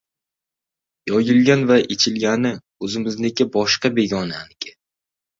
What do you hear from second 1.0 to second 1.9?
•Yeyilgan va